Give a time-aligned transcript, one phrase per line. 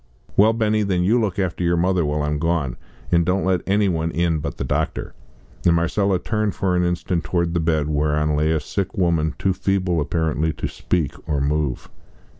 [0.35, 2.75] "Well, Benny, then you look after your mother while I'm gone,
[3.11, 5.13] and don't let any one in but the doctor."
[5.63, 9.53] And Marcella turned for an instant towards the bed whereon lay a sick woman too
[9.53, 11.87] feeble apparently to speak or move.